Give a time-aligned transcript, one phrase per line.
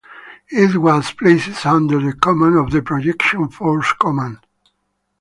[0.49, 4.39] It was placed under the command of the Projection Forces Command.